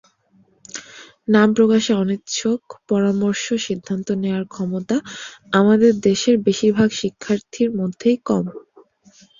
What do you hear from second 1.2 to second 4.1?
নাম প্রকাশে অনিচ্ছুকপরামর্শসিদ্ধান্ত